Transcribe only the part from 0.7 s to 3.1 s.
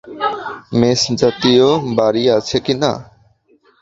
মেসজিাতীয় বাড়ি আছে কি না।